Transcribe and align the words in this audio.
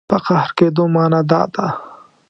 په 0.09 0.17
قهر 0.25 0.49
کېدو 0.57 0.83
معنا 0.93 1.21
دا 1.29 1.41
ده. 1.53 1.65